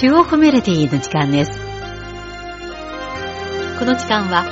[0.00, 1.50] 中国メロディーの時間です。
[3.80, 4.44] この時間は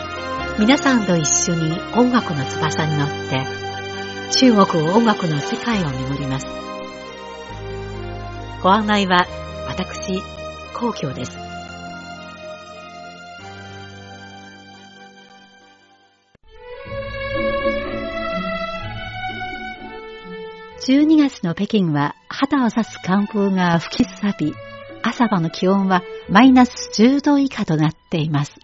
[0.58, 3.46] 皆さんと一緒に音楽の翼に乗って
[4.32, 6.46] 中国音楽の世界を巡ります。
[8.60, 9.24] ご案内は
[9.68, 10.20] 私、
[10.74, 11.38] 皇居です。
[20.88, 24.52] 12月の北京は肌を刺す寒風が吹きすさび、
[25.08, 28.58] 朝晩の気温はマイナス10度以下となっています。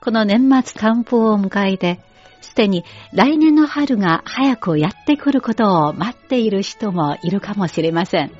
[0.00, 2.00] この年末寒風を迎えて、
[2.40, 8.32] すでに来年の春が早くやってくることを待っている人もいるかもしれません。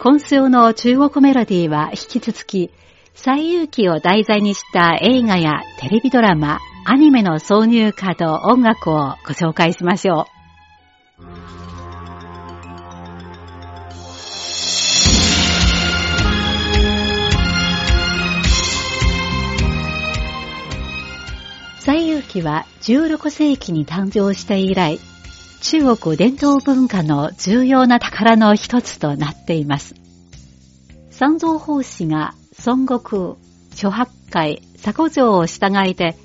[0.00, 2.70] 今週の中国メロディーは引き続き、
[3.14, 10.31] 最遊記を題材にした映画やテレビドラマ、アニメの挿入歌と音楽をご紹介しましょう。
[22.32, 24.98] 西遊記は16世紀に誕生して以来、
[25.60, 29.94] 中国伝統文化の重要な宝の一つとなっています。
[31.10, 36.16] 三蔵法師が孫悟空、諸八海、佐古城を従えて、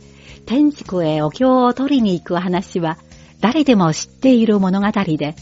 [0.45, 2.97] 天竺へお経を取りに行く話は、
[3.41, 5.35] 誰でも知っている物語で、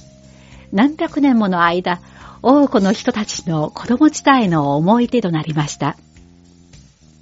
[0.72, 2.02] 何百年もの間、
[2.42, 5.96] 多くの人たちの子供時代の思い出となりました。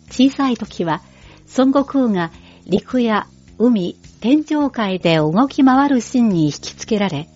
[0.09, 1.01] 小さい時は、
[1.57, 2.31] 孫悟空が
[2.65, 7.27] 陸や海、天上界で動き回るシーンに引きつけられ、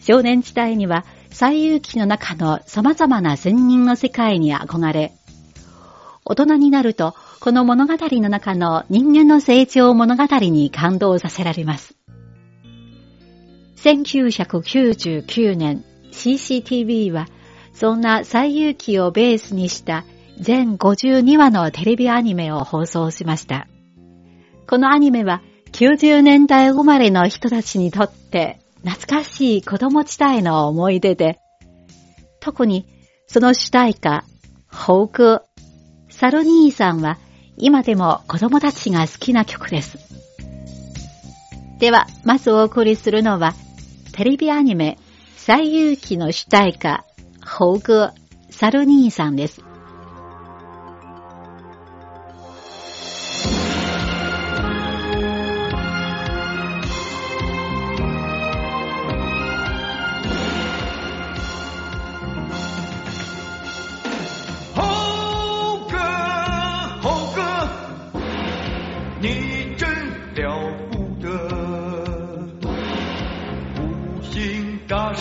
[0.00, 5.12] 少年時代には最遊記の中の様々な仙人の世界に憧れ、
[6.24, 11.94] 大人になるとこの物語の中の人間の成長物語に感動させられます。
[13.76, 17.28] 1999年 CCTV は
[17.74, 20.06] そんな最遊記をベースにした
[20.40, 23.68] 全52話のテレビアニメを放送しました。
[24.66, 25.42] このアニメは
[25.72, 31.40] 90年代生まれの人たちにとって懐かしい子供時代の思い出で、
[32.40, 32.86] 特に
[33.26, 34.24] その主題歌、
[34.68, 35.42] ホーク、
[36.10, 37.18] サルニーさんは
[37.56, 39.98] 今でも子供たちが好きな曲です。
[41.78, 43.54] では、まずお送りするのは
[44.12, 44.98] テレビアニメ、
[45.36, 47.04] 最遊記の主題歌、
[47.44, 48.08] ホーグ、
[48.50, 49.73] サルニーさんです。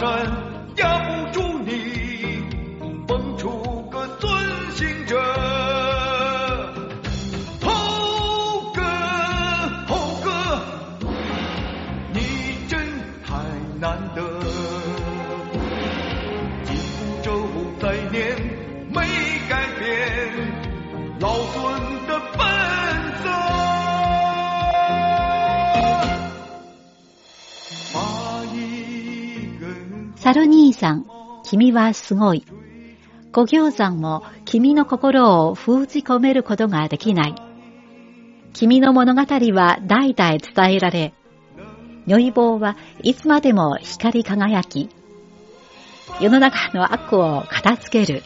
[0.04, 0.53] scheuen
[30.34, 31.06] サル兄さん、
[31.44, 32.44] 君はすごい。
[33.32, 37.36] 五行山も君の心を封じ込めることができない。
[38.54, 41.14] 君の物語は代々伝えられ、
[42.08, 44.90] 如意棒はいつまでも光り輝き、
[46.20, 48.24] 世の中の悪を片付ける。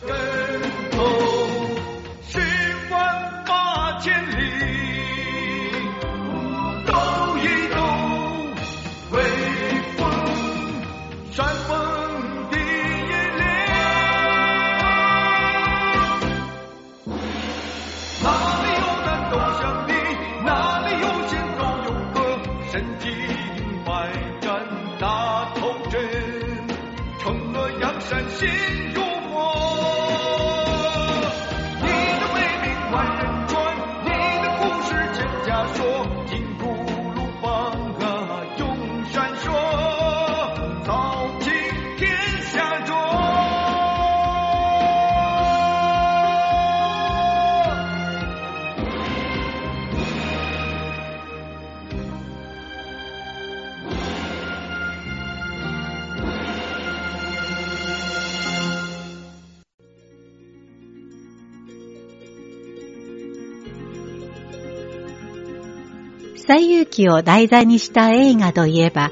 [66.47, 69.11] 西遊記を題材にした映画といえば、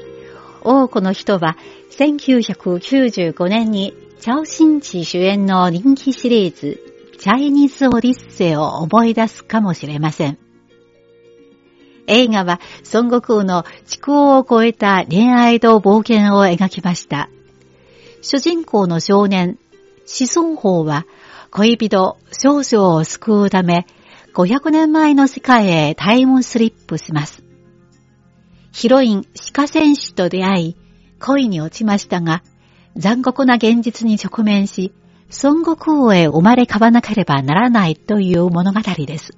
[0.62, 1.58] 多くの人は
[1.90, 6.80] 1995年にチャオシンチ主演の人気シリーズ、
[7.20, 10.38] チャイニーズ・オディッセイを思い出すかもしれません。
[12.06, 12.58] 映画は
[12.94, 17.28] 孫悟空の蓄王を超えた恋愛と冒険を描きました。
[18.22, 19.58] 主人公の少年、
[20.06, 21.04] 子孫法は
[21.50, 23.86] 恋人、少女を救うため、
[24.36, 27.42] 500年前の世界へタイムスリップします。
[28.70, 29.24] ヒロイン、
[29.54, 30.76] 鹿戦士と出会い、
[31.18, 32.42] 恋に落ちましたが、
[32.96, 34.92] 残酷な現実に直面し、
[35.42, 39.32] 孫悟空へ生まれ変わなければならないという物語です。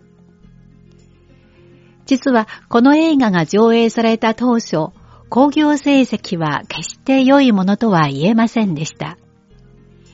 [2.07, 4.89] 実はこの映画が上映された当初、
[5.29, 9.17] 工業成績は決して良いものとは言えませんでした。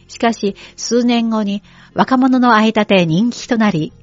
[0.09, 1.63] しかし数年後に
[1.95, 3.95] 若者の間で人気となり、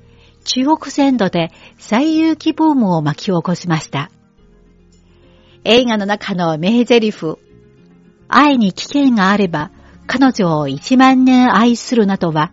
[0.43, 4.11] 中国全土で最有機ブームを巻き起こしました。
[5.63, 7.38] 映画の中の名台詞、
[8.27, 9.71] 愛に危険があれば、
[10.07, 12.51] 彼女を一万年愛するなどは、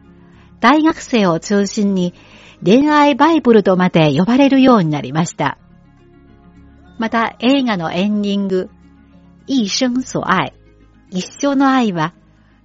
[0.61, 2.14] 大学生を中心に
[2.64, 5.58] 恋愛バイブルとまで呼ばれるようになりました。
[6.99, 8.70] また映画のエンディング、
[9.46, 10.52] 一生所愛、
[11.11, 12.12] 一生の愛は、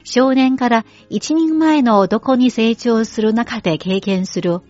[0.03, 4.61] 少年から一人前の男に成長する中で経験する、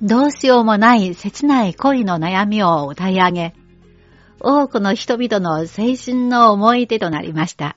[0.00, 3.54] どうしようもない切ない恋の悩みを歌い上げ、
[4.40, 5.66] 多くの人々の青
[5.96, 7.76] 春の思い出となりました。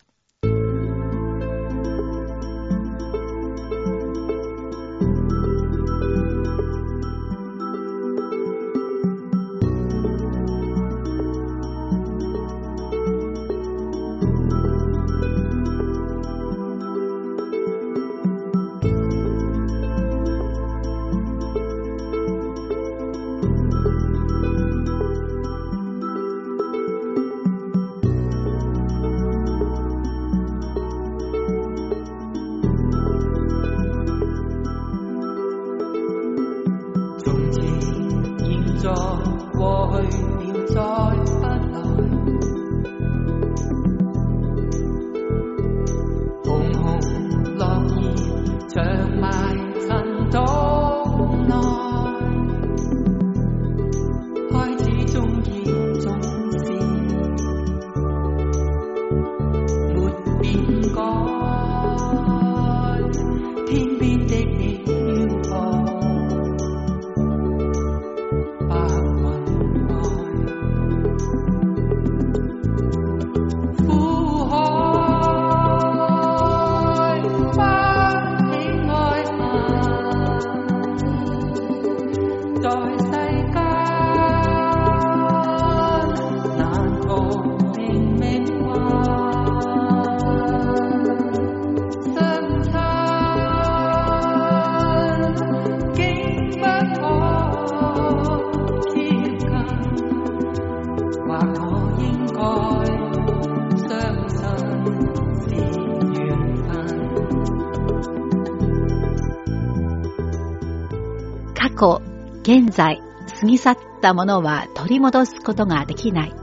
[112.43, 113.01] 現在
[113.39, 116.33] 過ぎ去ったものは取り戻すことができない。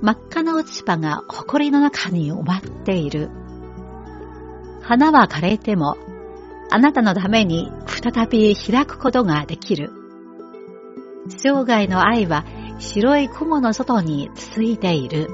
[0.00, 3.30] 真っ赤な落ち葉が埃の中に埋まっている。
[4.82, 5.96] 花は枯れても、
[6.70, 9.92] あなたのために再び開くことができる。
[11.28, 12.44] 生涯の愛は
[12.78, 15.28] 白い雲の外に続いている。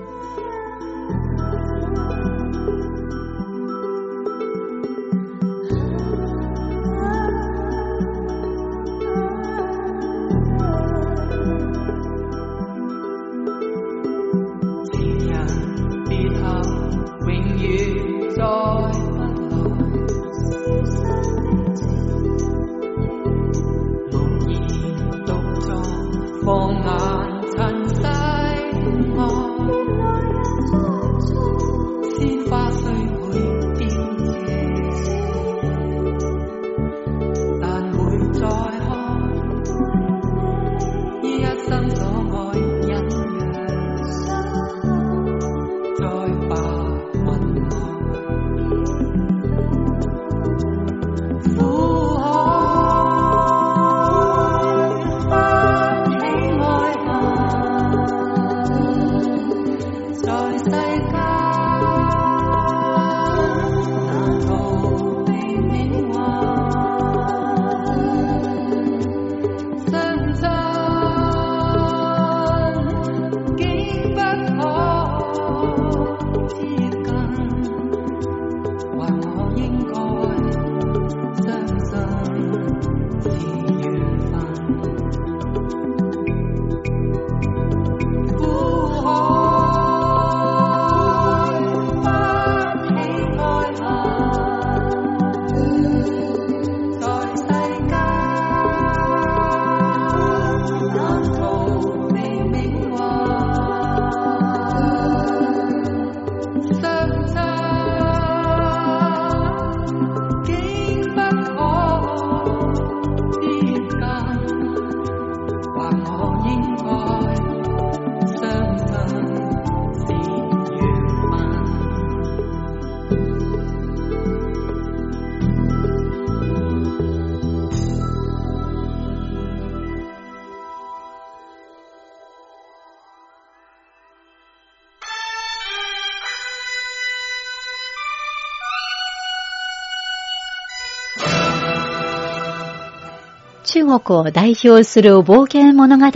[143.79, 146.11] 中国を代表する冒険物語、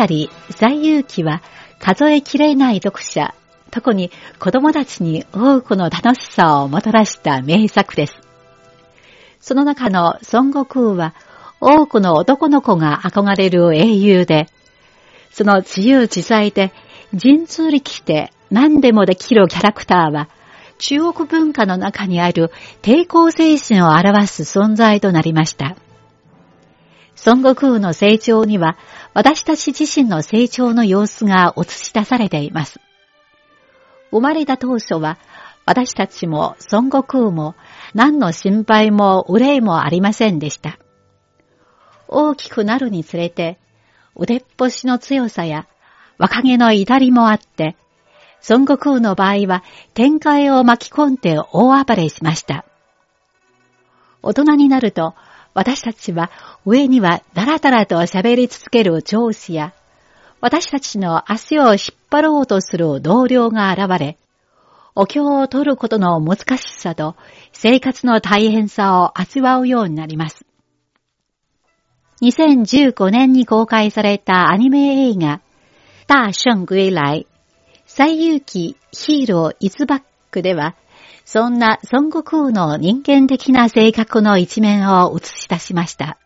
[0.50, 1.42] 最遊記は
[1.78, 3.37] 数えきれない読者、
[3.71, 8.14] 特に子供たちに多くの楽しさをもたらした名作です。
[9.38, 11.14] その中の孫悟空は
[11.61, 14.49] 多くの男の子が憧れる英雄で、
[15.31, 16.73] その自由自在で
[17.12, 20.28] 人通力で何でもできるキャラクターは
[20.78, 22.50] 中国文化の中にある
[22.83, 25.76] 抵抗精神を表す存在となりました。
[27.25, 28.76] 孫悟空の成長には
[29.14, 32.81] 私たち自身の成長の様子が映し出されています。
[34.11, 35.19] 生まれた当初は
[35.64, 37.54] 私たちも孫悟空も
[37.95, 40.78] 何の心配も憂いもありませんでした。
[42.09, 43.59] 大きくなるにつれて
[44.16, 45.66] 腕っぽしの強さや
[46.19, 47.76] 若気の至りもあって、
[48.49, 49.62] 孫悟空の場合は
[49.95, 52.64] 展開を巻き込んで大暴れしました。
[54.23, 55.14] 大人になると
[55.54, 56.30] 私たちは
[56.64, 59.75] 上にはだらだらと喋り続ける上司や、
[60.40, 61.78] 私たちの足を引っ
[62.11, 64.18] 張ろうとする同僚が現れ、
[64.94, 67.16] お経を取ることの難しさと
[67.52, 70.44] 生活の大変さを味わうようになります。
[72.23, 75.40] 2015年に公開されたアニメ映画、
[76.06, 77.26] 大聖归来、
[77.87, 80.76] 最遊記ヒーローイズバックでは、
[81.33, 86.19] そんな孫悟空の人間的な性格の一面を映し出しました。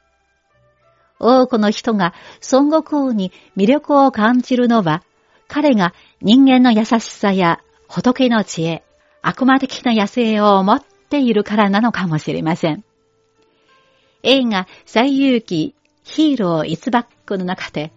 [1.20, 2.12] 多くの人が
[2.50, 5.04] 孫悟空に魅力を感じるのは、
[5.46, 8.82] 彼が人間の優しさや仏の知恵、
[9.22, 12.82] 悪魔的な野生を持っているからなのかもしれません。
[14.24, 17.92] 映画最遊記ヒーローイツバックの中で、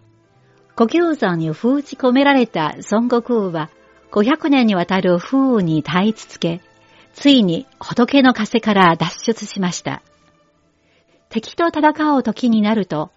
[0.76, 3.68] 古行山に封じ込められた孫悟空は
[4.12, 6.60] 500年にわたる風雨に耐え続け、
[7.12, 10.02] ついに仏の風から脱出しました。
[11.28, 13.10] 敵と戦う時になると、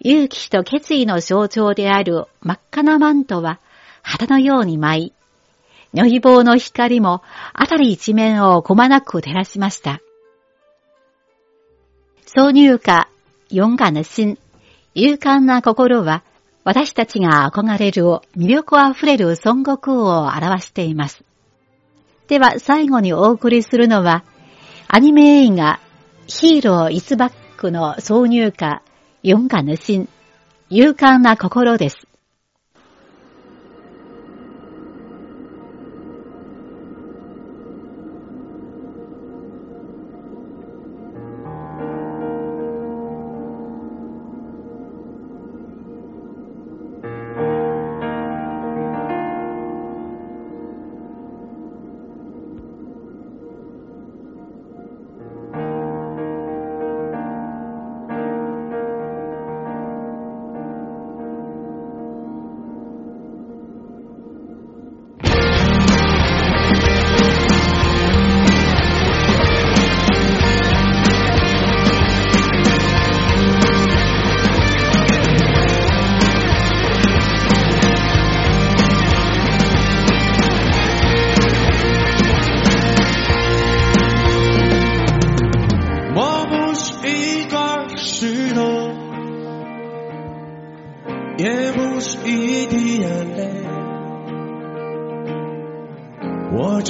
[0.00, 3.58] 勇気と決意の象徴である真っ赤なマントは
[4.02, 5.12] 旗のように舞い、
[5.92, 7.22] 如意棒の光も
[7.54, 10.00] 辺り一面をこまなく照らしました。
[12.26, 13.08] 挿入歌、
[13.48, 14.38] 勇敢な心、
[14.94, 16.22] 勇敢な心は、
[16.64, 18.02] 私たちが憧れる
[18.36, 21.24] 魅力あふれる孫悟空を表しています。
[22.28, 24.22] では最後にお送りするのは、
[24.86, 25.80] アニメ映画、
[26.26, 28.82] ヒーローイスバックの挿入歌、
[29.22, 30.08] 勇敢な心、
[30.68, 32.07] 勇敢な心です。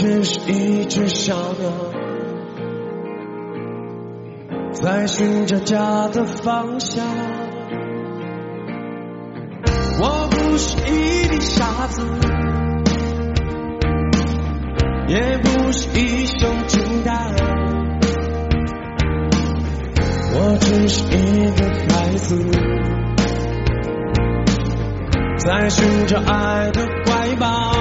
[0.01, 1.73] 只是一只小鸟，
[4.73, 7.05] 在寻找家的方向。
[10.01, 12.07] 我不是一粒沙子，
[15.09, 17.35] 也不是一胸金蛋，
[20.33, 22.39] 我只是一个孩子，
[25.39, 27.73] 在寻找爱的怀抱。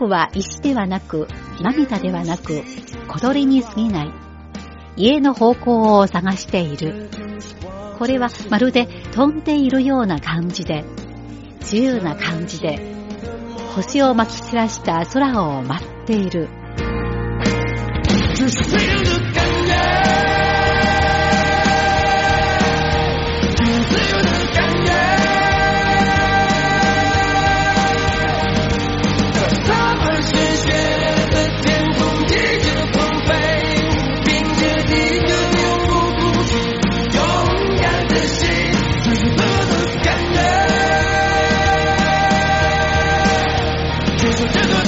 [0.00, 1.26] 僕は石ではなく
[1.60, 2.62] 涙ではなく
[3.08, 4.12] 小鳥に過ぎない。
[4.96, 7.10] 家の方向を探している。
[7.98, 10.84] これはまるで飛んでいるような感じで、
[11.62, 12.78] 自由な感じで、
[13.74, 16.48] 星をまき散らした空を待っている。
[44.38, 44.87] to the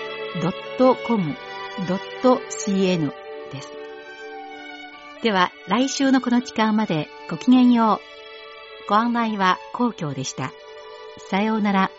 [0.39, 1.37] .com.cn
[3.51, 3.69] です。
[5.23, 8.01] では、来週のこの時間までごきげんよ
[8.87, 8.89] う。
[8.89, 10.51] ご案内は公共でした。
[11.29, 11.91] さようなら。